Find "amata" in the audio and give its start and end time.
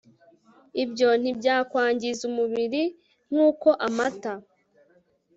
3.87-4.33